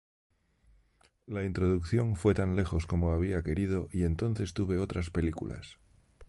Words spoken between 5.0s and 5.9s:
películas.